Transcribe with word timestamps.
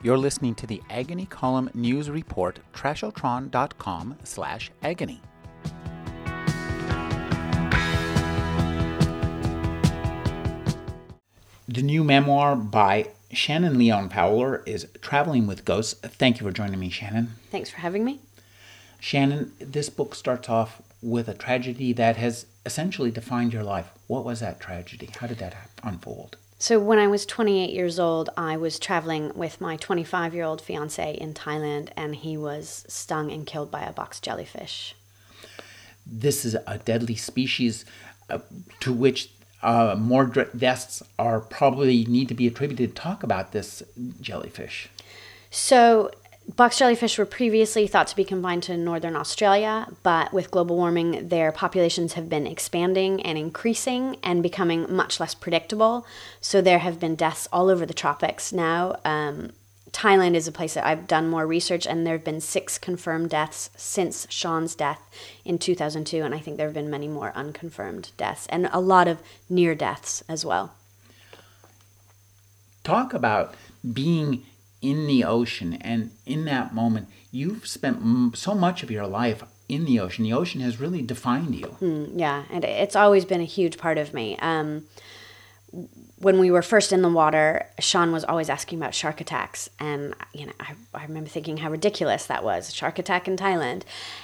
You're 0.00 0.16
listening 0.16 0.54
to 0.56 0.66
the 0.66 0.80
Agony 0.88 1.26
Column 1.26 1.70
News 1.74 2.08
Report, 2.08 2.60
trashotron.com 2.72 4.16
slash 4.22 4.70
agony. 4.80 5.20
The 11.66 11.82
new 11.82 12.04
memoir 12.04 12.54
by 12.54 13.08
Shannon 13.32 13.76
Leon 13.76 14.10
Fowler 14.10 14.62
is 14.66 14.86
Traveling 15.02 15.48
with 15.48 15.64
Ghosts. 15.64 15.94
Thank 16.00 16.38
you 16.40 16.46
for 16.46 16.52
joining 16.52 16.78
me, 16.78 16.90
Shannon. 16.90 17.32
Thanks 17.50 17.68
for 17.68 17.78
having 17.78 18.04
me. 18.04 18.20
Shannon, 19.00 19.52
this 19.58 19.90
book 19.90 20.14
starts 20.14 20.48
off 20.48 20.80
with 21.02 21.28
a 21.28 21.34
tragedy 21.34 21.92
that 21.94 22.16
has 22.16 22.46
essentially 22.64 23.10
defined 23.10 23.52
your 23.52 23.64
life. 23.64 23.90
What 24.06 24.24
was 24.24 24.38
that 24.40 24.60
tragedy? 24.60 25.10
How 25.18 25.26
did 25.26 25.38
that 25.38 25.56
unfold? 25.82 26.36
So, 26.60 26.80
when 26.80 26.98
I 26.98 27.06
was 27.06 27.24
28 27.24 27.70
years 27.70 28.00
old, 28.00 28.30
I 28.36 28.56
was 28.56 28.80
traveling 28.80 29.32
with 29.36 29.60
my 29.60 29.76
25 29.76 30.34
year 30.34 30.44
old 30.44 30.60
fiance 30.60 31.14
in 31.14 31.32
Thailand, 31.32 31.90
and 31.96 32.16
he 32.16 32.36
was 32.36 32.84
stung 32.88 33.30
and 33.30 33.46
killed 33.46 33.70
by 33.70 33.82
a 33.82 33.92
box 33.92 34.18
jellyfish. 34.18 34.96
This 36.04 36.44
is 36.44 36.56
a 36.66 36.78
deadly 36.78 37.14
species 37.14 37.84
uh, 38.28 38.40
to 38.80 38.92
which 38.92 39.30
uh, 39.62 39.94
more 39.96 40.26
deaths 40.26 41.02
are 41.16 41.40
probably 41.40 42.04
need 42.06 42.26
to 42.28 42.34
be 42.34 42.48
attributed. 42.48 42.96
To 42.96 43.02
talk 43.02 43.22
about 43.22 43.52
this 43.52 43.84
jellyfish. 44.20 44.88
So, 45.50 46.10
Box 46.56 46.78
jellyfish 46.78 47.18
were 47.18 47.26
previously 47.26 47.86
thought 47.86 48.06
to 48.08 48.16
be 48.16 48.24
confined 48.24 48.62
to 48.64 48.76
northern 48.76 49.14
Australia, 49.14 49.86
but 50.02 50.32
with 50.32 50.50
global 50.50 50.76
warming, 50.76 51.28
their 51.28 51.52
populations 51.52 52.14
have 52.14 52.28
been 52.28 52.46
expanding 52.46 53.20
and 53.20 53.36
increasing 53.36 54.16
and 54.22 54.42
becoming 54.42 54.92
much 54.92 55.20
less 55.20 55.34
predictable. 55.34 56.06
So 56.40 56.62
there 56.62 56.78
have 56.78 56.98
been 56.98 57.16
deaths 57.16 57.48
all 57.52 57.68
over 57.68 57.84
the 57.84 57.94
tropics 57.94 58.50
now. 58.52 58.96
Um, 59.04 59.50
Thailand 59.92 60.34
is 60.34 60.48
a 60.48 60.52
place 60.52 60.74
that 60.74 60.86
I've 60.86 61.06
done 61.06 61.28
more 61.28 61.46
research, 61.46 61.86
and 61.86 62.06
there 62.06 62.14
have 62.14 62.24
been 62.24 62.40
six 62.40 62.78
confirmed 62.78 63.30
deaths 63.30 63.70
since 63.76 64.26
Sean's 64.30 64.74
death 64.74 65.00
in 65.44 65.58
2002, 65.58 66.22
and 66.22 66.34
I 66.34 66.38
think 66.38 66.56
there 66.56 66.66
have 66.66 66.74
been 66.74 66.90
many 66.90 67.08
more 67.08 67.32
unconfirmed 67.34 68.10
deaths 68.16 68.46
and 68.48 68.68
a 68.72 68.80
lot 68.80 69.06
of 69.06 69.20
near 69.50 69.74
deaths 69.74 70.24
as 70.28 70.44
well. 70.44 70.72
Talk 72.84 73.12
about 73.12 73.54
being 73.92 74.44
in 74.80 75.06
the 75.06 75.24
ocean. 75.24 75.74
And 75.74 76.10
in 76.26 76.44
that 76.46 76.74
moment 76.74 77.08
you've 77.30 77.66
spent 77.66 78.36
so 78.36 78.54
much 78.54 78.82
of 78.82 78.90
your 78.90 79.06
life 79.06 79.42
in 79.68 79.84
the 79.84 80.00
ocean. 80.00 80.24
The 80.24 80.32
ocean 80.32 80.60
has 80.62 80.80
really 80.80 81.02
defined 81.02 81.54
you. 81.54 81.76
Mm, 81.80 82.12
yeah 82.14 82.44
and 82.50 82.64
it's 82.64 82.96
always 82.96 83.24
been 83.24 83.40
a 83.40 83.44
huge 83.44 83.78
part 83.78 83.98
of 83.98 84.14
me. 84.14 84.36
Um, 84.38 84.86
when 86.20 86.38
we 86.38 86.50
were 86.50 86.62
first 86.62 86.92
in 86.92 87.02
the 87.02 87.08
water 87.08 87.66
sean 87.78 88.10
was 88.10 88.24
always 88.24 88.48
asking 88.48 88.78
about 88.78 88.94
shark 88.94 89.20
attacks. 89.20 89.68
And 89.78 90.14
you 90.32 90.46
know 90.46 90.52
I, 90.60 90.74
I 90.94 91.04
remember 91.04 91.28
thinking 91.28 91.58
how 91.58 91.70
ridiculous 91.70 92.26
that 92.26 92.42
was 92.42 92.74
shark 92.74 92.98
attack 92.98 93.28
in 93.28 93.36
thailand. 93.36 93.82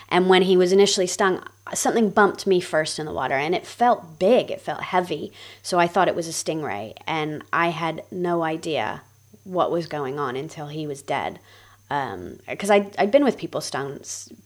And 0.08 0.28
when 0.28 0.42
he 0.42 0.56
was 0.56 0.72
initially 0.72 1.06
stung 1.06 1.42
something 1.72 2.10
bumped 2.10 2.46
me 2.46 2.60
first 2.60 2.98
in 2.98 3.06
the 3.06 3.12
water 3.12 3.34
and 3.34 3.54
it 3.54 3.66
felt 3.66 4.18
big 4.18 4.50
it 4.50 4.60
felt 4.60 4.82
heavy. 4.82 5.32
So 5.62 5.78
i 5.78 5.86
thought 5.86 6.08
it 6.08 6.16
was 6.16 6.28
a 6.28 6.32
stingray 6.32 6.94
and 7.06 7.42
i 7.52 7.68
had 7.68 8.02
no 8.10 8.42
idea 8.42 9.02
what 9.44 9.70
was 9.70 9.86
going 9.86 10.18
on 10.18 10.36
until 10.36 10.68
he 10.68 10.86
was 10.86 11.02
dead. 11.02 11.38
Because 11.88 12.70
um, 12.70 12.76
I'd, 12.76 12.96
I'd 12.98 13.10
been 13.10 13.24
with 13.24 13.36
people 13.36 13.60
stung, 13.60 14.00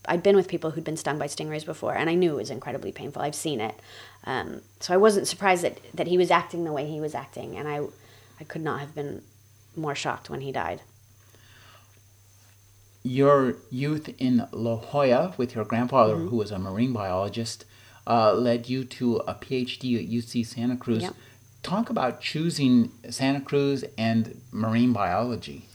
I'd 0.06 0.22
been 0.22 0.36
with 0.36 0.48
people 0.48 0.72
who'd 0.72 0.84
been 0.84 0.96
stung 0.96 1.18
by 1.18 1.28
stingrays 1.28 1.64
before, 1.64 1.94
and 1.94 2.10
I 2.10 2.14
knew 2.14 2.32
it 2.32 2.36
was 2.36 2.50
incredibly 2.50 2.92
painful. 2.92 3.22
I've 3.22 3.34
seen 3.34 3.60
it, 3.60 3.76
um, 4.24 4.60
so 4.80 4.92
I 4.92 4.96
wasn't 4.96 5.28
surprised 5.28 5.62
that, 5.62 5.78
that 5.94 6.08
he 6.08 6.18
was 6.18 6.30
acting 6.30 6.64
the 6.64 6.72
way 6.72 6.86
he 6.86 7.00
was 7.00 7.14
acting, 7.14 7.56
and 7.56 7.68
I, 7.68 7.80
I 8.40 8.44
could 8.44 8.62
not 8.62 8.80
have 8.80 8.94
been 8.94 9.22
more 9.76 9.94
shocked 9.94 10.28
when 10.28 10.40
he 10.40 10.50
died. 10.50 10.82
Your 13.04 13.54
youth 13.70 14.10
in 14.18 14.46
La 14.50 14.76
Jolla 14.76 15.32
with 15.38 15.54
your 15.54 15.64
grandfather, 15.64 16.16
mm-hmm. 16.16 16.28
who 16.28 16.36
was 16.36 16.50
a 16.50 16.58
marine 16.58 16.92
biologist, 16.92 17.64
uh, 18.06 18.34
led 18.34 18.68
you 18.68 18.84
to 18.84 19.18
a 19.18 19.34
PhD 19.34 20.02
at 20.02 20.10
UC 20.10 20.44
Santa 20.44 20.76
Cruz. 20.76 21.04
Yep 21.04 21.14
talk 21.62 21.90
about 21.90 22.20
choosing 22.20 22.92
Santa 23.10 23.40
Cruz 23.40 23.84
and 23.96 24.40
marine 24.52 24.92
biology. 24.92 25.66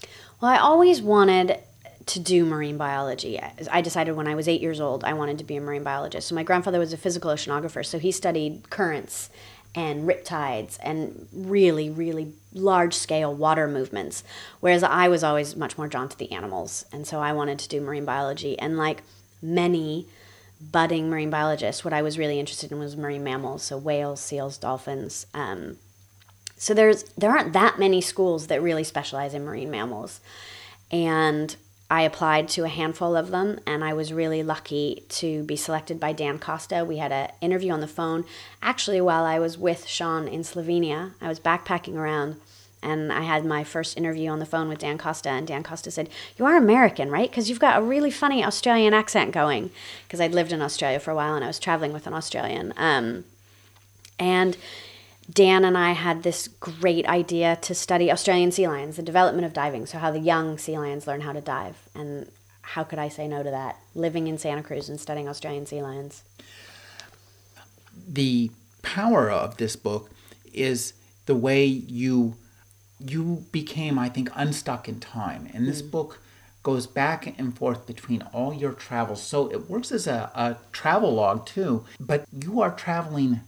Well, 0.41 0.51
I 0.51 0.57
always 0.57 1.01
wanted 1.01 1.59
to 2.05 2.19
do 2.19 2.45
marine 2.45 2.77
biology. 2.77 3.39
I 3.71 3.81
decided 3.81 4.15
when 4.15 4.27
I 4.27 4.35
was 4.35 4.47
eight 4.47 4.59
years 4.59 4.81
old 4.81 5.05
I 5.05 5.13
wanted 5.13 5.37
to 5.37 5.43
be 5.43 5.55
a 5.55 5.61
marine 5.61 5.83
biologist. 5.83 6.27
So 6.27 6.35
my 6.35 6.43
grandfather 6.43 6.79
was 6.79 6.91
a 6.91 6.97
physical 6.97 7.31
oceanographer, 7.31 7.85
so 7.85 7.97
he 7.97 8.11
studied 8.11 8.69
currents 8.69 9.29
and 9.75 10.07
riptides 10.07 10.77
and 10.81 11.27
really, 11.33 11.89
really 11.89 12.33
large 12.53 12.93
scale 12.93 13.33
water 13.33 13.67
movements. 13.67 14.23
Whereas 14.59 14.83
I 14.83 15.07
was 15.07 15.23
always 15.23 15.55
much 15.55 15.77
more 15.77 15.87
drawn 15.87 16.09
to 16.09 16.17
the 16.17 16.31
animals. 16.31 16.85
And 16.91 17.07
so 17.07 17.19
I 17.19 17.33
wanted 17.33 17.57
to 17.59 17.69
do 17.69 17.81
marine 17.81 18.05
biology. 18.05 18.59
And 18.59 18.77
like 18.77 19.01
many 19.41 20.07
budding 20.71 21.09
marine 21.09 21.29
biologist, 21.29 21.83
what 21.83 21.93
I 21.93 22.01
was 22.01 22.17
really 22.17 22.39
interested 22.39 22.71
in 22.71 22.79
was 22.79 22.97
marine 22.97 23.23
mammals, 23.23 23.63
so 23.63 23.77
whales, 23.77 24.19
seals, 24.19 24.57
dolphins. 24.57 25.25
Um, 25.33 25.77
so 26.55 26.73
there's 26.73 27.03
there 27.17 27.31
aren't 27.31 27.53
that 27.53 27.79
many 27.79 28.01
schools 28.01 28.47
that 28.47 28.61
really 28.61 28.83
specialize 28.83 29.33
in 29.33 29.43
marine 29.43 29.71
mammals, 29.71 30.21
and 30.91 31.55
I 31.89 32.03
applied 32.03 32.47
to 32.49 32.63
a 32.63 32.69
handful 32.69 33.15
of 33.15 33.29
them, 33.29 33.59
and 33.67 33.83
I 33.83 33.93
was 33.93 34.13
really 34.13 34.41
lucky 34.41 35.03
to 35.09 35.43
be 35.43 35.55
selected 35.55 35.99
by 35.99 36.13
Dan 36.13 36.39
Costa. 36.39 36.85
We 36.85 36.97
had 36.97 37.11
an 37.11 37.29
interview 37.41 37.71
on 37.71 37.81
the 37.81 37.87
phone, 37.87 38.25
actually 38.61 39.01
while 39.01 39.25
I 39.25 39.39
was 39.39 39.57
with 39.57 39.87
Sean 39.87 40.27
in 40.27 40.41
Slovenia. 40.41 41.13
I 41.21 41.27
was 41.27 41.39
backpacking 41.39 41.95
around 41.95 42.39
and 42.83 43.11
I 43.11 43.21
had 43.21 43.45
my 43.45 43.63
first 43.63 43.97
interview 43.97 44.29
on 44.29 44.39
the 44.39 44.45
phone 44.45 44.69
with 44.69 44.79
Dan 44.79 44.97
Costa, 44.97 45.29
and 45.29 45.47
Dan 45.47 45.63
Costa 45.63 45.91
said, 45.91 46.09
"You 46.37 46.45
are 46.45 46.57
American, 46.57 47.09
right? 47.09 47.29
Because 47.29 47.49
you've 47.49 47.59
got 47.59 47.79
a 47.79 47.83
really 47.83 48.11
funny 48.11 48.43
Australian 48.43 48.93
accent 48.93 49.31
going." 49.31 49.71
Because 50.07 50.21
I'd 50.21 50.33
lived 50.33 50.51
in 50.51 50.61
Australia 50.61 50.99
for 50.99 51.11
a 51.11 51.15
while, 51.15 51.35
and 51.35 51.43
I 51.43 51.47
was 51.47 51.59
traveling 51.59 51.93
with 51.93 52.07
an 52.07 52.13
Australian. 52.13 52.73
Um, 52.77 53.25
and 54.19 54.57
Dan 55.31 55.63
and 55.63 55.77
I 55.77 55.93
had 55.93 56.23
this 56.23 56.47
great 56.47 57.07
idea 57.07 57.57
to 57.61 57.73
study 57.73 58.11
Australian 58.11 58.51
sea 58.51 58.67
lions, 58.67 58.97
the 58.97 59.01
development 59.01 59.45
of 59.45 59.53
diving, 59.53 59.85
so 59.85 59.97
how 59.97 60.11
the 60.11 60.19
young 60.19 60.57
sea 60.57 60.77
lions 60.77 61.07
learn 61.07 61.21
how 61.21 61.31
to 61.31 61.41
dive. 61.41 61.77
And 61.95 62.29
how 62.61 62.83
could 62.83 62.99
I 62.99 63.09
say 63.09 63.27
no 63.27 63.43
to 63.43 63.49
that? 63.49 63.77
Living 63.95 64.27
in 64.27 64.37
Santa 64.37 64.63
Cruz 64.63 64.89
and 64.89 64.99
studying 64.99 65.29
Australian 65.29 65.65
sea 65.65 65.81
lions. 65.81 66.23
The 68.07 68.51
power 68.81 69.29
of 69.29 69.57
this 69.57 69.75
book 69.75 70.09
is 70.51 70.93
the 71.25 71.35
way 71.35 71.65
you 71.65 72.35
you 73.05 73.45
became, 73.51 73.99
I 73.99 74.09
think, 74.09 74.29
unstuck 74.35 74.87
in 74.87 74.99
time. 74.99 75.49
And 75.53 75.67
this 75.67 75.81
mm. 75.81 75.91
book 75.91 76.19
goes 76.63 76.87
back 76.87 77.37
and 77.37 77.57
forth 77.57 77.85
between 77.85 78.21
all 78.33 78.53
your 78.53 78.71
travels. 78.71 79.21
So 79.21 79.51
it 79.51 79.69
works 79.69 79.91
as 79.91 80.07
a, 80.07 80.31
a 80.33 80.57
travel 80.71 81.13
log 81.13 81.45
too, 81.45 81.85
but 81.99 82.25
you 82.31 82.61
are 82.61 82.71
traveling 82.71 83.41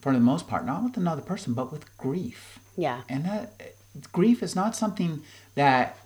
for 0.00 0.12
the 0.12 0.20
most 0.20 0.48
part, 0.48 0.66
not 0.66 0.82
with 0.82 0.96
another 0.96 1.22
person, 1.22 1.54
but 1.54 1.70
with 1.70 1.96
grief. 1.96 2.58
Yeah. 2.76 3.02
And 3.08 3.24
that 3.24 3.74
grief 4.12 4.42
is 4.42 4.54
not 4.54 4.76
something 4.76 5.22
that, 5.54 5.96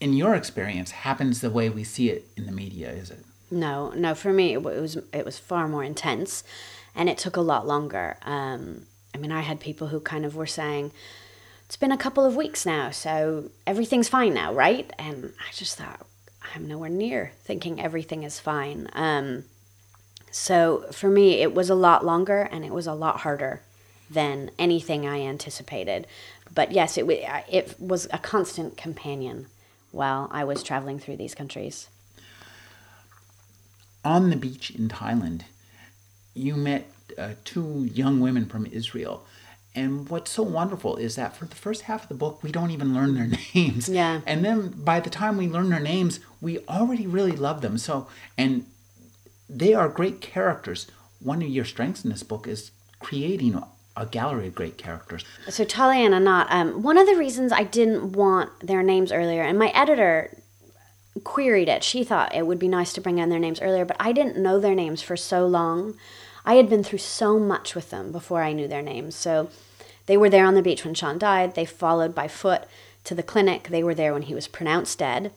in 0.00 0.12
your 0.12 0.34
experience, 0.34 0.90
happens 0.90 1.40
the 1.40 1.50
way 1.50 1.68
we 1.68 1.84
see 1.84 2.10
it 2.10 2.26
in 2.36 2.46
the 2.46 2.52
media, 2.52 2.90
is 2.90 3.10
it? 3.10 3.24
No, 3.50 3.90
no. 3.90 4.14
For 4.14 4.32
me, 4.32 4.52
it 4.52 4.62
was 4.62 4.96
it 5.12 5.24
was 5.24 5.38
far 5.38 5.68
more 5.68 5.84
intense, 5.84 6.42
and 6.94 7.08
it 7.08 7.18
took 7.18 7.36
a 7.36 7.40
lot 7.40 7.66
longer. 7.66 8.16
Um, 8.22 8.86
I 9.14 9.18
mean, 9.18 9.30
I 9.30 9.42
had 9.42 9.60
people 9.60 9.88
who 9.88 10.00
kind 10.00 10.24
of 10.24 10.34
were 10.34 10.46
saying, 10.46 10.90
it's 11.74 11.80
been 11.80 11.90
a 11.90 11.96
couple 11.96 12.24
of 12.24 12.36
weeks 12.36 12.64
now, 12.64 12.92
so 12.92 13.50
everything's 13.66 14.08
fine 14.08 14.32
now, 14.32 14.54
right? 14.54 14.88
And 14.96 15.32
I 15.40 15.52
just 15.52 15.76
thought, 15.76 16.06
I'm 16.54 16.68
nowhere 16.68 16.88
near 16.88 17.32
thinking 17.42 17.80
everything 17.80 18.22
is 18.22 18.38
fine. 18.38 18.86
Um, 18.92 19.42
so 20.30 20.84
for 20.92 21.08
me, 21.08 21.42
it 21.42 21.52
was 21.52 21.70
a 21.70 21.74
lot 21.74 22.04
longer 22.04 22.42
and 22.42 22.64
it 22.64 22.70
was 22.70 22.86
a 22.86 22.94
lot 22.94 23.22
harder 23.22 23.60
than 24.08 24.52
anything 24.56 25.04
I 25.04 25.22
anticipated. 25.22 26.06
But 26.54 26.70
yes, 26.70 26.96
it, 26.96 27.10
it 27.50 27.74
was 27.80 28.06
a 28.12 28.18
constant 28.18 28.76
companion 28.76 29.46
while 29.90 30.28
I 30.30 30.44
was 30.44 30.62
traveling 30.62 31.00
through 31.00 31.16
these 31.16 31.34
countries. 31.34 31.88
On 34.04 34.30
the 34.30 34.36
beach 34.36 34.70
in 34.70 34.88
Thailand, 34.88 35.42
you 36.34 36.54
met 36.54 36.88
uh, 37.18 37.30
two 37.44 37.90
young 37.92 38.20
women 38.20 38.46
from 38.46 38.64
Israel 38.66 39.26
and 39.74 40.08
what's 40.08 40.30
so 40.30 40.42
wonderful 40.42 40.96
is 40.96 41.16
that 41.16 41.36
for 41.36 41.46
the 41.46 41.54
first 41.56 41.82
half 41.82 42.04
of 42.04 42.08
the 42.08 42.14
book, 42.14 42.42
we 42.42 42.52
don't 42.52 42.70
even 42.70 42.94
learn 42.94 43.14
their 43.14 43.26
names. 43.54 43.88
Yeah. 43.88 44.20
And 44.26 44.44
then 44.44 44.68
by 44.68 45.00
the 45.00 45.10
time 45.10 45.36
we 45.36 45.48
learn 45.48 45.70
their 45.70 45.80
names, 45.80 46.20
we 46.40 46.60
already 46.68 47.06
really 47.06 47.32
love 47.32 47.60
them. 47.60 47.78
So, 47.78 48.06
and 48.38 48.66
they 49.48 49.74
are 49.74 49.88
great 49.88 50.20
characters. 50.20 50.86
One 51.20 51.42
of 51.42 51.48
your 51.48 51.64
strengths 51.64 52.04
in 52.04 52.10
this 52.10 52.22
book 52.22 52.46
is 52.46 52.70
creating 53.00 53.60
a 53.96 54.06
gallery 54.06 54.48
of 54.48 54.54
great 54.54 54.78
characters. 54.78 55.24
So, 55.48 55.64
Talia 55.64 56.04
and 56.04 56.14
Anat, 56.14 56.46
um, 56.50 56.82
one 56.82 56.98
of 56.98 57.06
the 57.06 57.16
reasons 57.16 57.52
I 57.52 57.64
didn't 57.64 58.12
want 58.12 58.50
their 58.60 58.82
names 58.82 59.12
earlier, 59.12 59.42
and 59.42 59.58
my 59.58 59.68
editor 59.68 60.30
queried 61.22 61.68
it, 61.68 61.84
she 61.84 62.02
thought 62.02 62.34
it 62.34 62.46
would 62.46 62.58
be 62.58 62.66
nice 62.68 62.92
to 62.92 63.00
bring 63.00 63.18
in 63.18 63.28
their 63.28 63.38
names 63.38 63.60
earlier, 63.60 63.84
but 63.84 63.96
I 64.00 64.12
didn't 64.12 64.36
know 64.36 64.58
their 64.58 64.74
names 64.74 65.00
for 65.02 65.16
so 65.16 65.46
long. 65.46 65.94
I 66.44 66.54
had 66.54 66.68
been 66.68 66.84
through 66.84 66.98
so 66.98 67.38
much 67.38 67.74
with 67.74 67.90
them 67.90 68.12
before 68.12 68.42
I 68.42 68.52
knew 68.52 68.68
their 68.68 68.82
names. 68.82 69.14
So 69.14 69.50
they 70.06 70.16
were 70.16 70.30
there 70.30 70.44
on 70.44 70.54
the 70.54 70.62
beach 70.62 70.84
when 70.84 70.94
Sean 70.94 71.18
died. 71.18 71.54
They 71.54 71.64
followed 71.64 72.14
by 72.14 72.28
foot 72.28 72.64
to 73.04 73.14
the 73.14 73.22
clinic. 73.22 73.68
They 73.68 73.82
were 73.82 73.94
there 73.94 74.12
when 74.12 74.22
he 74.22 74.34
was 74.34 74.48
pronounced 74.48 74.98
dead. 74.98 75.32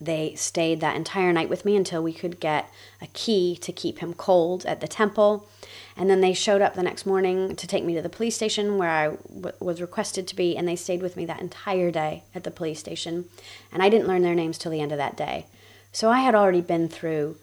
They 0.00 0.34
stayed 0.34 0.80
that 0.80 0.96
entire 0.96 1.32
night 1.32 1.48
with 1.48 1.64
me 1.64 1.76
until 1.76 2.02
we 2.02 2.12
could 2.12 2.40
get 2.40 2.68
a 3.00 3.06
key 3.08 3.56
to 3.60 3.72
keep 3.72 4.00
him 4.00 4.14
cold 4.14 4.66
at 4.66 4.80
the 4.80 4.88
temple. 4.88 5.48
And 5.96 6.10
then 6.10 6.20
they 6.20 6.32
showed 6.32 6.60
up 6.60 6.74
the 6.74 6.82
next 6.82 7.06
morning 7.06 7.54
to 7.54 7.66
take 7.68 7.84
me 7.84 7.94
to 7.94 8.02
the 8.02 8.08
police 8.08 8.34
station 8.34 8.78
where 8.78 8.90
I 8.90 9.10
w- 9.32 9.56
was 9.60 9.80
requested 9.80 10.26
to 10.26 10.34
be, 10.34 10.56
and 10.56 10.66
they 10.66 10.74
stayed 10.74 11.02
with 11.02 11.16
me 11.16 11.24
that 11.26 11.40
entire 11.40 11.92
day 11.92 12.24
at 12.34 12.42
the 12.42 12.50
police 12.50 12.80
station. 12.80 13.26
And 13.70 13.80
I 13.80 13.88
didn't 13.88 14.08
learn 14.08 14.22
their 14.22 14.34
names 14.34 14.58
till 14.58 14.72
the 14.72 14.80
end 14.80 14.90
of 14.90 14.98
that 14.98 15.16
day. 15.16 15.46
So 15.92 16.10
I 16.10 16.20
had 16.20 16.34
already 16.34 16.62
been 16.62 16.88
through 16.88 17.36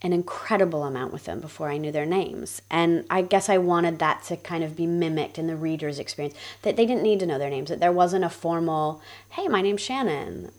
an 0.00 0.12
incredible 0.12 0.84
amount 0.84 1.12
with 1.12 1.24
them 1.24 1.40
before 1.40 1.68
I 1.70 1.76
knew 1.76 1.90
their 1.90 2.06
names. 2.06 2.62
And 2.70 3.04
I 3.10 3.22
guess 3.22 3.48
I 3.48 3.58
wanted 3.58 3.98
that 3.98 4.22
to 4.24 4.36
kind 4.36 4.62
of 4.62 4.76
be 4.76 4.86
mimicked 4.86 5.38
in 5.38 5.48
the 5.48 5.56
reader's 5.56 5.98
experience 5.98 6.36
that 6.62 6.76
they 6.76 6.86
didn't 6.86 7.02
need 7.02 7.18
to 7.20 7.26
know 7.26 7.38
their 7.38 7.50
names, 7.50 7.68
that 7.68 7.80
there 7.80 7.92
wasn't 7.92 8.24
a 8.24 8.30
formal, 8.30 9.02
hey, 9.30 9.48
my 9.48 9.60
name's 9.60 9.80
Shannon. 9.80 10.52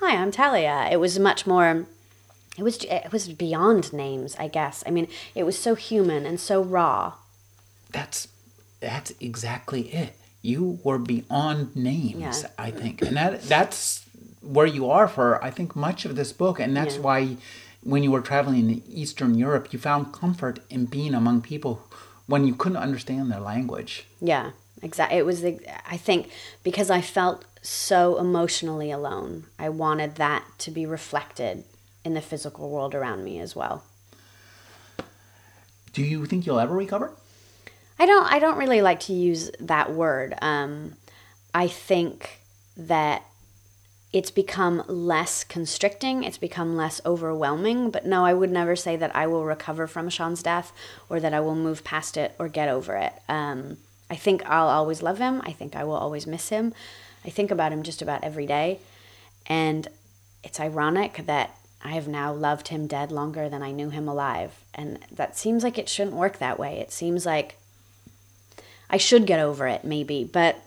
Hi, 0.00 0.16
I'm 0.16 0.30
Talia. 0.30 0.88
It 0.90 0.96
was 1.00 1.18
much 1.18 1.46
more 1.46 1.86
it 2.56 2.62
was 2.62 2.84
it 2.84 3.10
was 3.10 3.28
beyond 3.32 3.92
names, 3.92 4.36
I 4.38 4.46
guess. 4.48 4.84
I 4.86 4.90
mean, 4.90 5.08
it 5.34 5.42
was 5.44 5.58
so 5.58 5.74
human 5.74 6.24
and 6.24 6.38
so 6.38 6.62
raw. 6.62 7.14
That's 7.90 8.28
that's 8.80 9.12
exactly 9.20 9.92
it. 9.92 10.16
You 10.42 10.78
were 10.84 10.98
beyond 10.98 11.74
names, 11.74 12.42
Yeah. 12.42 12.48
I 12.58 12.70
think, 12.70 13.02
and 13.02 13.16
that 13.16 13.42
that's 13.42 14.04
where 14.40 14.66
you 14.66 14.88
are 14.90 15.08
for 15.08 15.42
I 15.42 15.50
think 15.50 15.74
much 15.74 16.04
of 16.04 16.14
this 16.14 16.32
book, 16.32 16.60
and 16.60 16.76
that's 16.76 16.96
Yeah. 16.96 17.00
why 17.00 17.36
when 17.84 18.02
you 18.02 18.10
were 18.10 18.20
traveling 18.20 18.70
in 18.70 18.82
Eastern 18.88 19.34
Europe, 19.34 19.72
you 19.72 19.78
found 19.78 20.12
comfort 20.12 20.58
in 20.70 20.86
being 20.86 21.14
among 21.14 21.42
people 21.42 21.86
when 22.26 22.46
you 22.46 22.54
couldn't 22.54 22.78
understand 22.78 23.30
their 23.30 23.40
language. 23.40 24.06
Yeah, 24.20 24.52
exactly. 24.82 25.18
It 25.18 25.26
was 25.26 25.42
the 25.42 25.60
I 25.88 25.96
think 25.96 26.30
because 26.62 26.90
I 26.90 27.00
felt 27.00 27.44
so 27.62 28.18
emotionally 28.18 28.90
alone, 28.90 29.44
I 29.58 29.68
wanted 29.68 30.16
that 30.16 30.44
to 30.58 30.70
be 30.70 30.86
reflected 30.86 31.64
in 32.04 32.14
the 32.14 32.20
physical 32.20 32.70
world 32.70 32.94
around 32.94 33.24
me 33.24 33.38
as 33.38 33.54
well. 33.54 33.84
Do 35.92 36.02
you 36.02 36.26
think 36.26 36.44
you'll 36.44 36.60
ever 36.60 36.74
recover? 36.74 37.12
I 37.98 38.06
don't 38.06 38.32
I 38.32 38.38
don't 38.38 38.58
really 38.58 38.82
like 38.82 39.00
to 39.00 39.12
use 39.12 39.50
that 39.60 39.92
word. 39.92 40.34
Um, 40.40 40.94
I 41.52 41.68
think 41.68 42.40
that 42.76 43.24
it's 44.14 44.30
become 44.30 44.84
less 44.86 45.42
constricting, 45.42 46.22
it's 46.22 46.38
become 46.38 46.76
less 46.76 47.00
overwhelming, 47.04 47.90
but 47.90 48.06
no, 48.06 48.24
I 48.24 48.32
would 48.32 48.52
never 48.52 48.76
say 48.76 48.94
that 48.94 49.14
I 49.14 49.26
will 49.26 49.44
recover 49.44 49.88
from 49.88 50.08
Sean's 50.08 50.40
death 50.40 50.72
or 51.08 51.18
that 51.18 51.34
I 51.34 51.40
will 51.40 51.56
move 51.56 51.82
past 51.82 52.16
it 52.16 52.32
or 52.38 52.46
get 52.46 52.68
over 52.68 52.94
it. 52.94 53.12
Um, 53.28 53.78
I 54.08 54.14
think 54.14 54.48
I'll 54.48 54.68
always 54.68 55.02
love 55.02 55.18
him. 55.18 55.42
I 55.44 55.50
think 55.50 55.74
I 55.74 55.82
will 55.82 55.96
always 55.96 56.28
miss 56.28 56.50
him. 56.50 56.72
I 57.24 57.30
think 57.30 57.50
about 57.50 57.72
him 57.72 57.82
just 57.82 58.02
about 58.02 58.22
every 58.22 58.46
day. 58.46 58.78
And 59.46 59.88
it's 60.44 60.60
ironic 60.60 61.26
that 61.26 61.56
I 61.82 61.88
have 61.94 62.06
now 62.06 62.32
loved 62.32 62.68
him 62.68 62.86
dead 62.86 63.10
longer 63.10 63.48
than 63.48 63.64
I 63.64 63.72
knew 63.72 63.90
him 63.90 64.06
alive. 64.06 64.52
And 64.72 65.00
that 65.10 65.36
seems 65.36 65.64
like 65.64 65.76
it 65.76 65.88
shouldn't 65.88 66.14
work 66.14 66.38
that 66.38 66.56
way. 66.56 66.78
It 66.78 66.92
seems 66.92 67.26
like 67.26 67.56
I 68.88 68.96
should 68.96 69.26
get 69.26 69.40
over 69.40 69.66
it, 69.66 69.82
maybe. 69.82 70.22
But 70.22 70.62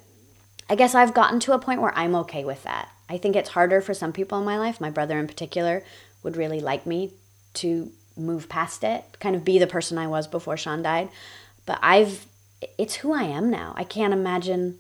I 0.70 0.76
guess 0.76 0.94
I've 0.94 1.14
gotten 1.14 1.40
to 1.40 1.54
a 1.54 1.60
point 1.60 1.80
where 1.80 1.98
I'm 1.98 2.14
okay 2.14 2.44
with 2.44 2.64
that. 2.64 2.90
I 3.10 3.18
think 3.18 3.36
it's 3.36 3.50
harder 3.50 3.82
for 3.82 3.94
some 3.94 4.14
people 4.14 4.38
in 4.40 4.46
my 4.46 4.58
life. 4.58 4.82
My 4.82 4.90
brother, 4.90 5.18
in 5.18 5.28
particular, 5.28 5.84
would 6.24 6.38
really 6.38 6.60
like 6.60 6.86
me 6.86 7.14
to 7.56 7.92
move 8.16 8.50
past 8.50 8.84
it, 8.84 9.04
kind 9.20 9.36
of 9.36 9.46
be 9.46 9.60
the 9.60 9.68
person 9.68 9.98
I 9.98 10.08
was 10.08 10.28
before 10.28 10.58
Sean 10.58 10.82
died. 10.82 11.10
But 11.66 11.80
I've, 11.82 12.26
it's 12.78 12.96
who 12.96 13.14
I 13.14 13.24
am 13.24 13.50
now. 13.50 13.74
I 13.78 13.84
can't 13.84 14.14
imagine, 14.14 14.78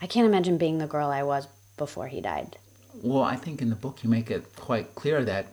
I 0.00 0.06
can't 0.06 0.26
imagine 0.26 0.58
being 0.58 0.78
the 0.78 0.86
girl 0.86 1.10
I 1.10 1.22
was 1.22 1.48
before 1.76 2.08
he 2.08 2.20
died. 2.20 2.56
Well, 3.02 3.22
I 3.22 3.36
think 3.36 3.60
in 3.60 3.70
the 3.70 3.76
book 3.76 4.02
you 4.02 4.10
make 4.10 4.30
it 4.30 4.56
quite 4.56 4.94
clear 4.94 5.24
that 5.24 5.46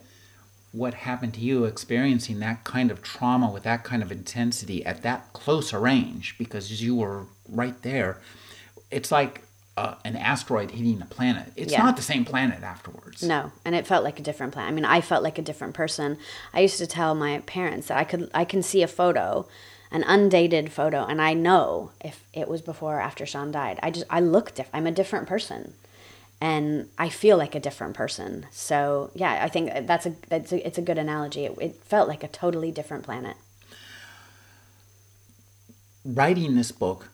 what 0.72 0.94
happened 0.94 1.34
to 1.34 1.40
you 1.40 1.66
experiencing 1.66 2.40
that 2.40 2.64
kind 2.64 2.92
of 2.92 3.02
trauma 3.02 3.50
with 3.50 3.64
that 3.64 3.84
kind 3.84 4.04
of 4.04 4.12
intensity 4.12 4.86
at 4.86 5.02
that 5.02 5.34
close 5.34 5.74
a 5.74 5.80
range 5.80 6.36
because 6.38 6.82
you 6.82 6.96
were 6.96 7.26
right 7.48 7.82
there 7.84 8.20
it's 8.92 9.12
like 9.12 9.42
uh, 9.78 9.96
an 10.04 10.16
asteroid 10.16 10.72
hitting 10.72 11.02
a 11.02 11.06
planet 11.06 11.54
it's 11.56 11.72
Yeah. 11.72 11.84
not 11.84 11.96
the 11.96 12.02
same 12.02 12.26
planet 12.26 12.64
afterwards 12.64 13.22
No, 13.24 13.52
and 13.64 13.76
it 13.76 13.86
felt 13.88 14.04
like 14.04 14.20
a 14.20 14.24
different 14.24 14.52
planet. 14.54 14.72
I 14.72 14.76
mean, 14.76 14.86
I 14.86 15.00
felt 15.02 15.24
like 15.24 15.38
a 15.38 15.42
different 15.50 15.74
person. 15.76 16.18
I 16.54 16.60
used 16.62 16.80
to 16.80 16.88
tell 16.88 17.14
my 17.16 17.40
parents 17.46 17.88
that 17.88 17.98
I 17.98 18.04
could 18.04 18.30
I 18.34 18.44
can 18.46 18.62
see 18.64 18.82
a 18.84 18.88
photo, 18.88 19.48
an 19.92 20.04
undated 20.04 20.72
photo, 20.72 21.06
and 21.06 21.22
I 21.22 21.34
know 21.34 21.92
if 22.04 22.24
it 22.34 22.48
was 22.48 22.62
before 22.62 22.98
or 22.98 23.02
after 23.02 23.26
Sean 23.26 23.52
died. 23.52 23.80
I 23.84 23.92
just 23.92 24.06
I 24.10 24.20
look 24.20 24.48
different. 24.56 24.76
I'm 24.76 24.88
a 24.88 24.92
different 24.92 25.28
person, 25.28 25.74
and 26.42 26.90
I 26.98 27.10
feel 27.10 27.38
like 27.38 27.56
a 27.56 27.60
different 27.60 27.94
person. 27.96 28.48
So 28.52 29.12
yeah, 29.16 29.44
I 29.44 29.48
think 29.50 29.88
that's 29.88 30.06
a 30.08 30.14
that's 30.28 30.52
a, 30.52 30.66
it's 30.68 30.78
a 30.78 30.82
good 30.90 30.98
analogy. 30.98 31.46
It, 31.46 31.54
it 31.62 31.76
felt 31.86 32.08
like 32.10 32.24
a 32.24 32.28
totally 32.28 32.72
different 32.72 33.04
planet. 33.04 33.38
writing 36.06 36.56
this 36.56 36.72
book 36.72 37.10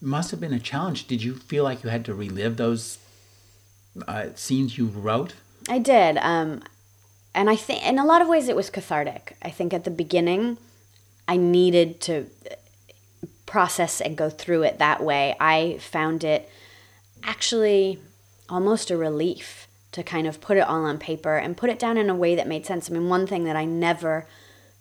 must 0.00 0.30
have 0.30 0.40
been 0.40 0.52
a 0.52 0.60
challenge 0.60 1.06
did 1.06 1.22
you 1.22 1.34
feel 1.34 1.64
like 1.64 1.82
you 1.82 1.90
had 1.90 2.04
to 2.04 2.14
relive 2.14 2.56
those 2.56 2.98
uh, 4.06 4.26
scenes 4.34 4.78
you 4.78 4.86
wrote 4.86 5.34
I 5.68 5.78
did. 5.78 6.18
Um, 6.18 6.62
and 7.34 7.48
I 7.50 7.56
think 7.56 7.84
in 7.84 7.98
a 7.98 8.04
lot 8.04 8.22
of 8.22 8.28
ways 8.28 8.48
it 8.48 8.56
was 8.56 8.70
cathartic. 8.70 9.36
I 9.42 9.50
think 9.50 9.72
at 9.72 9.84
the 9.84 9.90
beginning, 9.90 10.58
I 11.26 11.36
needed 11.36 12.00
to 12.02 12.26
process 13.46 14.00
and 14.00 14.16
go 14.16 14.30
through 14.30 14.62
it 14.62 14.78
that 14.78 15.02
way. 15.02 15.36
I 15.40 15.78
found 15.80 16.24
it 16.24 16.48
actually 17.22 17.98
almost 18.48 18.90
a 18.90 18.96
relief 18.96 19.66
to 19.92 20.02
kind 20.02 20.26
of 20.26 20.40
put 20.40 20.56
it 20.56 20.60
all 20.60 20.84
on 20.84 20.98
paper 20.98 21.36
and 21.36 21.56
put 21.56 21.70
it 21.70 21.78
down 21.78 21.96
in 21.96 22.10
a 22.10 22.14
way 22.14 22.34
that 22.34 22.48
made 22.48 22.66
sense. 22.66 22.90
I 22.90 22.94
mean, 22.94 23.08
one 23.08 23.26
thing 23.26 23.44
that 23.44 23.56
I 23.56 23.64
never 23.64 24.26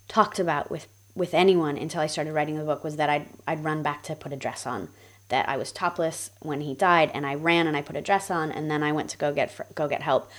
talked 0.08 0.40
about 0.40 0.70
with 0.70 0.88
with 1.16 1.34
anyone 1.34 1.78
until 1.78 2.02
I 2.02 2.08
started 2.08 2.34
writing 2.34 2.58
the 2.58 2.64
book 2.64 2.84
was 2.84 2.96
that 2.96 3.10
I'd 3.10 3.28
I'd 3.48 3.64
run 3.64 3.84
back 3.84 4.04
to 4.04 4.16
put 4.16 4.34
a 4.34 4.38
dress 4.38 4.66
on. 4.66 4.90
That 5.30 5.48
I 5.48 5.58
was 5.58 5.72
topless 5.72 6.30
when 6.42 6.62
he 6.62 6.74
died, 6.74 7.12
and 7.14 7.26
I 7.26 7.36
ran 7.36 7.66
and 7.68 7.78
I 7.78 7.82
put 7.82 7.96
a 7.96 8.02
dress 8.02 8.30
on, 8.30 8.52
and 8.52 8.70
then 8.70 8.84
I 8.84 8.92
went 8.92 9.10
to 9.12 9.18
go 9.18 9.34
get 9.34 9.76
go 9.76 9.88
get 9.88 10.02
help 10.02 10.30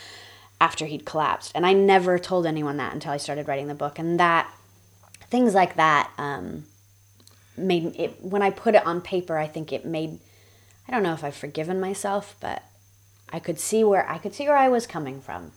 after 0.61 0.87
he'd 0.87 1.05
collapsed. 1.05 1.53
And 1.55 1.67
I 1.67 1.73
never 1.73 2.19
told 2.19 2.47
anyone 2.47 2.77
that 2.77 2.93
until 2.93 3.13
I 3.13 3.17
started 3.17 3.49
writing 3.49 3.69
the 3.69 3.75
book, 3.75 3.99
and 3.99 4.21
that 4.21 4.53
things 5.29 5.55
like 5.55 5.77
that 5.77 6.11
um, 6.19 6.65
made 7.57 7.95
it 7.97 8.23
when 8.23 8.43
I 8.43 8.51
put 8.51 8.75
it 8.75 8.87
on 8.87 9.01
paper. 9.01 9.39
I 9.39 9.47
think 9.47 9.73
it 9.73 9.85
made 9.85 10.19
I 10.87 10.93
don't 10.93 11.03
know 11.03 11.15
if 11.15 11.25
I've 11.25 11.35
forgiven 11.35 11.81
myself, 11.81 12.37
but 12.41 12.63
I 13.33 13.39
could 13.39 13.59
see 13.59 13.83
where 13.85 14.09
I 14.09 14.19
could 14.19 14.35
see 14.35 14.47
where 14.47 14.57
I 14.57 14.69
was 14.69 14.87
coming 14.87 15.21
from. 15.21 15.53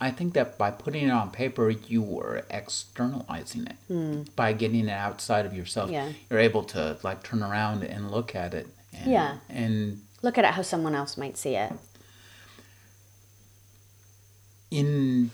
I 0.00 0.10
think 0.10 0.32
that 0.34 0.56
by 0.56 0.70
putting 0.70 1.08
it 1.08 1.10
on 1.10 1.30
paper, 1.30 1.68
you 1.68 2.00
were 2.00 2.44
externalizing 2.48 3.66
it. 3.66 3.76
Hmm. 3.88 4.22
By 4.34 4.54
getting 4.54 4.88
it 4.88 4.92
outside 4.92 5.44
of 5.44 5.54
yourself. 5.54 5.90
Yeah. 5.90 6.10
you're 6.30 6.40
able 6.40 6.64
to 6.64 6.96
like 7.02 7.22
turn 7.22 7.42
around 7.42 7.82
and 7.84 8.10
look 8.10 8.34
at 8.34 8.54
it. 8.54 8.68
And, 8.92 9.10
Yeah. 9.10 9.36
And 9.48 10.02
Look 10.22 10.38
at 10.38 10.44
it 10.44 10.52
how 10.52 10.62
someone 10.62 10.94
else 10.94 11.16
might 11.16 11.36
see 11.36 11.56
it. 11.56 11.72
in 14.70 15.30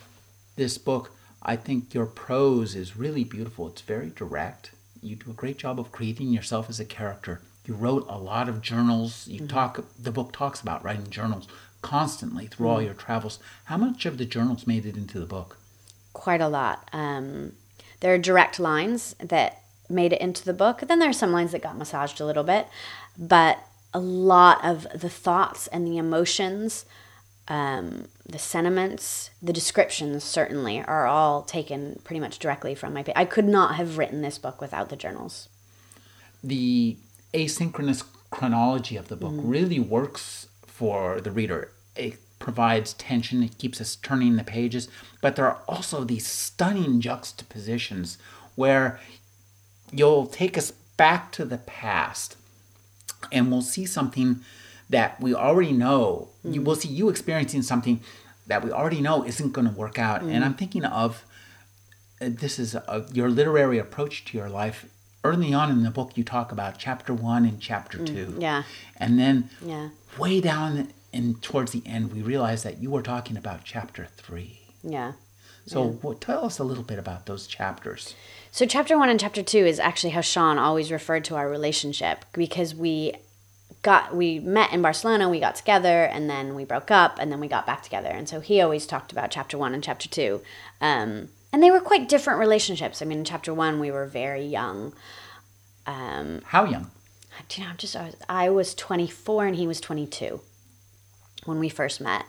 this 0.56 0.78
book, 0.78 1.12
I 1.42 1.56
think 1.56 1.94
your 1.94 2.06
prose 2.06 2.74
is 2.74 2.96
really 2.96 3.24
beautiful. 3.24 3.68
It's 3.68 3.82
very 3.82 4.10
direct. 4.10 4.70
You 5.02 5.16
do 5.16 5.30
a 5.30 5.34
great 5.34 5.58
job 5.58 5.78
of 5.78 5.92
creating 5.92 6.32
yourself 6.32 6.68
as 6.68 6.80
a 6.80 6.84
character. 6.84 7.42
You 7.66 7.74
wrote 7.74 8.06
a 8.08 8.18
lot 8.18 8.48
of 8.48 8.62
journals. 8.62 9.28
You 9.28 9.40
mm-hmm. 9.40 9.48
talk. 9.48 9.84
The 9.98 10.10
book 10.10 10.32
talks 10.32 10.60
about 10.60 10.82
writing 10.82 11.10
journals 11.10 11.46
constantly 11.94 12.46
through 12.46 12.68
all 12.68 12.82
your 12.82 12.94
travels. 12.94 13.38
How 13.70 13.76
much 13.76 14.06
of 14.06 14.18
the 14.18 14.24
journals 14.34 14.66
made 14.66 14.84
it 14.86 14.96
into 14.96 15.18
the 15.18 15.26
book? 15.26 15.58
quite 16.16 16.40
a 16.40 16.48
lot. 16.48 16.88
Um, 16.94 17.52
there 18.00 18.14
are 18.14 18.18
direct 18.18 18.58
lines 18.58 19.14
that 19.20 19.62
made 19.90 20.14
it 20.14 20.20
into 20.20 20.44
the 20.44 20.54
book. 20.54 20.80
Then 20.80 20.98
there 20.98 21.10
are 21.10 21.22
some 21.22 21.30
lines 21.30 21.52
that 21.52 21.62
got 21.62 21.76
massaged 21.76 22.20
a 22.20 22.24
little 22.24 22.42
bit, 22.42 22.66
but 23.18 23.58
a 23.92 24.00
lot 24.00 24.64
of 24.64 24.86
the 24.98 25.10
thoughts 25.10 25.66
and 25.68 25.86
the 25.86 25.98
emotions, 25.98 26.86
um, 27.48 28.08
the 28.26 28.38
sentiments, 28.38 29.30
the 29.42 29.52
descriptions 29.52 30.24
certainly 30.24 30.82
are 30.82 31.06
all 31.06 31.42
taken 31.42 32.00
pretty 32.02 32.20
much 32.20 32.38
directly 32.38 32.74
from 32.74 32.94
my. 32.94 33.04
I 33.14 33.26
could 33.26 33.46
not 33.46 33.74
have 33.76 33.98
written 33.98 34.22
this 34.22 34.38
book 34.38 34.60
without 34.60 34.88
the 34.88 34.96
journals. 34.96 35.48
the 36.42 36.96
asynchronous 37.34 38.02
chronology 38.30 38.96
of 38.96 39.08
the 39.08 39.16
book 39.16 39.34
really 39.36 39.80
works 39.80 40.48
for 40.66 41.20
the 41.20 41.30
reader. 41.30 41.72
It 41.96 42.18
provides 42.38 42.92
tension, 42.94 43.42
it 43.42 43.58
keeps 43.58 43.80
us 43.80 43.96
turning 43.96 44.36
the 44.36 44.44
pages, 44.44 44.88
but 45.20 45.36
there 45.36 45.46
are 45.46 45.62
also 45.68 46.04
these 46.04 46.26
stunning 46.26 47.00
juxtapositions 47.00 48.18
where 48.54 49.00
you'll 49.92 50.26
take 50.26 50.56
us 50.58 50.72
back 50.96 51.32
to 51.32 51.44
the 51.44 51.58
past 51.58 52.36
and 53.32 53.50
we'll 53.50 53.62
see 53.62 53.86
something 53.86 54.40
that 54.88 55.20
we 55.20 55.34
already 55.34 55.72
know. 55.72 56.28
You 56.44 56.62
will 56.62 56.76
see 56.76 56.88
you 56.88 57.08
experiencing 57.08 57.62
something 57.62 58.00
that 58.46 58.64
we 58.64 58.70
already 58.70 59.00
know 59.00 59.24
isn't 59.24 59.52
going 59.52 59.66
to 59.68 59.74
work 59.74 59.98
out. 59.98 60.22
And 60.22 60.44
I'm 60.44 60.54
thinking 60.54 60.84
of 60.84 61.24
uh, 62.20 62.28
this 62.30 62.58
is 62.58 62.74
a, 62.74 63.06
your 63.12 63.28
literary 63.28 63.78
approach 63.78 64.24
to 64.26 64.38
your 64.38 64.48
life 64.48 64.86
early 65.24 65.52
on 65.52 65.70
in 65.70 65.82
the 65.82 65.90
book, 65.90 66.12
you 66.14 66.22
talk 66.22 66.52
about 66.52 66.78
chapter 66.78 67.12
one 67.12 67.44
and 67.44 67.60
chapter 67.60 67.98
two. 68.04 68.26
Mm, 68.26 68.42
yeah. 68.42 68.62
And 68.96 69.18
then 69.18 69.50
Yeah. 69.60 69.88
way 70.16 70.40
down 70.40 70.92
and 71.16 71.42
towards 71.42 71.72
the 71.72 71.82
end, 71.86 72.12
we 72.12 72.22
realized 72.22 72.64
that 72.64 72.78
you 72.78 72.90
were 72.90 73.02
talking 73.02 73.36
about 73.36 73.64
chapter 73.64 74.06
three. 74.16 74.60
Yeah. 74.82 75.12
So 75.66 75.82
what, 75.84 76.20
tell 76.20 76.44
us 76.44 76.60
a 76.60 76.64
little 76.64 76.84
bit 76.84 76.98
about 76.98 77.26
those 77.26 77.48
chapters. 77.48 78.14
So 78.52 78.66
chapter 78.66 78.96
one 78.96 79.08
and 79.08 79.18
chapter 79.18 79.42
two 79.42 79.58
is 79.66 79.80
actually 79.80 80.10
how 80.10 80.20
Sean 80.20 80.58
always 80.58 80.92
referred 80.92 81.24
to 81.24 81.34
our 81.34 81.48
relationship 81.48 82.24
because 82.32 82.72
we 82.74 83.14
got 83.82 84.14
we 84.14 84.38
met 84.38 84.72
in 84.72 84.82
Barcelona, 84.82 85.28
we 85.28 85.40
got 85.40 85.56
together, 85.56 86.04
and 86.04 86.30
then 86.30 86.54
we 86.54 86.64
broke 86.64 86.90
up, 86.90 87.18
and 87.18 87.32
then 87.32 87.40
we 87.40 87.48
got 87.48 87.66
back 87.66 87.82
together. 87.82 88.10
And 88.10 88.28
so 88.28 88.40
he 88.40 88.60
always 88.60 88.86
talked 88.86 89.10
about 89.10 89.30
chapter 89.30 89.58
one 89.58 89.74
and 89.74 89.82
chapter 89.82 90.08
two, 90.08 90.42
um, 90.80 91.30
and 91.52 91.62
they 91.62 91.70
were 91.70 91.80
quite 91.80 92.08
different 92.08 92.38
relationships. 92.38 93.02
I 93.02 93.06
mean, 93.06 93.18
in 93.18 93.24
chapter 93.24 93.52
one, 93.52 93.80
we 93.80 93.90
were 93.90 94.06
very 94.06 94.44
young. 94.44 94.92
Um, 95.86 96.42
How 96.44 96.64
young? 96.64 96.90
do 97.48 97.60
you 97.60 97.64
know, 97.64 97.70
I'm 97.70 97.76
just 97.76 97.96
I 97.96 98.04
was, 98.04 98.16
I 98.28 98.50
was 98.50 98.74
24 98.74 99.46
and 99.46 99.56
he 99.56 99.66
was 99.66 99.80
22 99.80 100.40
when 101.46 101.58
we 101.58 101.68
first 101.68 102.00
met. 102.00 102.24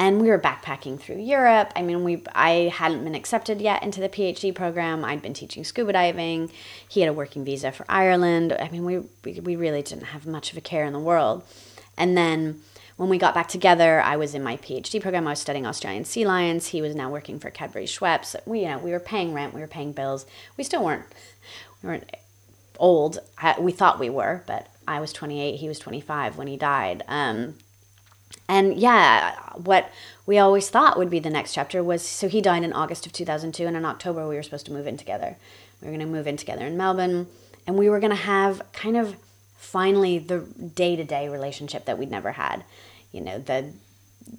And 0.00 0.20
we 0.20 0.28
were 0.28 0.38
backpacking 0.38 1.00
through 1.00 1.18
Europe. 1.18 1.72
I 1.74 1.82
mean, 1.82 2.04
we 2.04 2.22
I 2.32 2.72
hadn't 2.72 3.02
been 3.02 3.16
accepted 3.16 3.60
yet 3.60 3.82
into 3.82 4.00
the 4.00 4.08
PhD 4.08 4.54
program. 4.54 5.04
I'd 5.04 5.22
been 5.22 5.34
teaching 5.34 5.64
scuba 5.64 5.92
diving. 5.92 6.52
He 6.88 7.00
had 7.00 7.08
a 7.08 7.12
working 7.12 7.44
visa 7.44 7.72
for 7.72 7.84
Ireland. 7.88 8.56
I 8.58 8.68
mean, 8.68 8.84
we 8.84 8.98
we, 9.40 9.56
really 9.56 9.82
didn't 9.82 10.04
have 10.04 10.24
much 10.24 10.52
of 10.52 10.58
a 10.58 10.60
care 10.60 10.84
in 10.84 10.92
the 10.92 11.00
world. 11.00 11.42
And 11.96 12.16
then 12.16 12.60
when 12.96 13.08
we 13.08 13.18
got 13.18 13.34
back 13.34 13.48
together, 13.48 14.00
I 14.00 14.16
was 14.16 14.36
in 14.36 14.42
my 14.44 14.56
PhD 14.58 15.00
program. 15.02 15.26
I 15.26 15.30
was 15.30 15.40
studying 15.40 15.66
Australian 15.66 16.04
sea 16.04 16.24
lions. 16.24 16.68
He 16.68 16.80
was 16.80 16.94
now 16.94 17.10
working 17.10 17.40
for 17.40 17.50
Cadbury 17.50 17.86
Schweppes. 17.86 18.36
We, 18.46 18.60
you 18.60 18.68
know, 18.68 18.78
we 18.78 18.92
were 18.92 19.00
paying 19.00 19.34
rent. 19.34 19.52
We 19.52 19.60
were 19.60 19.66
paying 19.66 19.90
bills. 19.90 20.26
We 20.56 20.62
still 20.62 20.84
weren't 20.84 21.06
we 21.82 21.88
weren't 21.88 22.10
old. 22.78 23.18
I, 23.38 23.58
we 23.60 23.72
thought 23.72 23.98
we 23.98 24.10
were, 24.10 24.42
but 24.46 24.68
I 24.86 25.00
was 25.00 25.12
28, 25.12 25.56
he 25.56 25.68
was 25.68 25.78
25 25.78 26.36
when 26.36 26.46
he 26.46 26.56
died. 26.56 27.04
Um, 27.08 27.56
and 28.48 28.76
yeah, 28.76 29.34
what 29.54 29.90
we 30.26 30.38
always 30.38 30.70
thought 30.70 30.98
would 30.98 31.10
be 31.10 31.18
the 31.18 31.30
next 31.30 31.54
chapter 31.54 31.82
was 31.82 32.02
so 32.02 32.28
he 32.28 32.40
died 32.40 32.64
in 32.64 32.72
August 32.72 33.06
of 33.06 33.12
2002, 33.12 33.66
and 33.66 33.76
in 33.76 33.84
October 33.84 34.28
we 34.28 34.36
were 34.36 34.42
supposed 34.42 34.66
to 34.66 34.72
move 34.72 34.86
in 34.86 34.96
together. 34.96 35.36
We 35.80 35.86
were 35.86 35.96
going 35.96 36.06
to 36.06 36.12
move 36.12 36.26
in 36.26 36.36
together 36.36 36.66
in 36.66 36.76
Melbourne, 36.76 37.28
and 37.66 37.78
we 37.78 37.88
were 37.88 38.00
going 38.00 38.10
to 38.10 38.16
have 38.16 38.62
kind 38.72 38.96
of 38.96 39.16
finally 39.56 40.18
the 40.18 40.40
day 40.40 40.96
to 40.96 41.04
day 41.04 41.28
relationship 41.28 41.84
that 41.84 41.98
we'd 41.98 42.10
never 42.10 42.32
had. 42.32 42.64
You 43.12 43.20
know, 43.20 43.38
the 43.38 43.72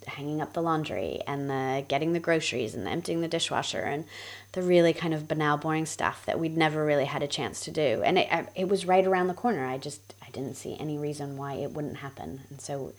hanging 0.08 0.42
up 0.42 0.54
the 0.54 0.62
laundry 0.62 1.22
and 1.28 1.50
the 1.50 1.84
getting 1.88 2.14
the 2.14 2.20
groceries 2.20 2.76
and 2.76 2.86
the 2.86 2.92
emptying 2.92 3.22
the 3.22 3.28
dishwasher 3.28 3.82
and 3.82 4.06
the 4.52 4.62
really 4.62 4.94
kind 4.94 5.14
of 5.14 5.28
banal 5.28 5.58
boring 5.58 5.86
stuff 5.86 6.26
that 6.26 6.40
we'd 6.40 6.56
never 6.56 6.86
really 6.86 7.06
had 7.06 7.24
a 7.24 7.28
chance 7.28 7.62
to 7.62 7.72
do 7.72 8.02
and 8.04 8.18
it, 8.18 8.30
it 8.56 8.70
was 8.70 8.86
right 8.86 9.06
around 9.06 9.28
the 9.28 9.34
corner 9.34 9.66
i 9.66 9.78
just 9.78 10.14
i 10.22 10.30
didn't 10.30 10.56
see 10.56 10.78
any 10.80 10.98
reason 10.98 11.38
why 11.38 11.54
it 11.54 11.72
wouldn't 11.72 11.98
happen 11.98 12.42
and 12.50 12.62
so 12.62 12.94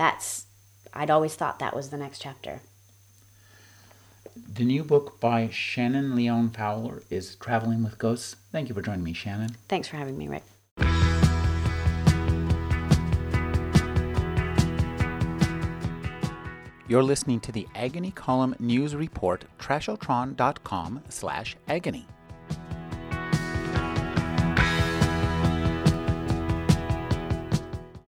that's 0.00 0.46
i'd 0.94 1.10
always 1.10 1.34
thought 1.34 1.58
that 1.58 1.76
was 1.76 1.90
the 1.90 1.96
next 2.04 2.20
chapter 2.20 2.54
The 4.58 4.64
new 4.64 4.82
book 4.84 5.20
by 5.20 5.48
Shannon 5.52 6.14
Leon 6.16 6.50
Fowler 6.50 7.02
is 7.10 7.34
Traveling 7.36 7.82
with 7.84 7.98
Ghosts. 7.98 8.36
Thank 8.52 8.68
you 8.68 8.74
for 8.74 8.82
joining 8.82 9.04
me, 9.04 9.12
Shannon. 9.12 9.56
thanks 9.68 9.88
for 9.88 9.96
having 9.96 10.16
me 10.16 10.26
rick 10.28 10.44
You're 16.88 17.04
listening 17.04 17.38
to 17.40 17.52
the 17.52 17.68
Agony 17.76 18.10
Column 18.10 18.56
News 18.58 18.96
Report, 18.96 19.44
trashotron.com 19.60 21.02
slash 21.08 21.56
agony. 21.68 22.04